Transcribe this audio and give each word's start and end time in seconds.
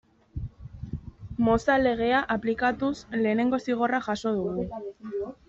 Mozal 1.47 1.85
Legea 1.87 2.21
aplikatuz 2.37 2.91
lehen 3.21 3.53
zigorra 3.67 4.01
jaso 4.09 4.35
dugu. 4.41 4.69